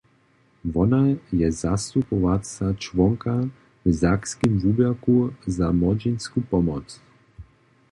[0.73, 0.99] Wona
[1.33, 3.33] je zastupowaca čłonka
[3.85, 5.15] w Sakskim wuběrku
[5.57, 6.87] za młodźinsku pomoc.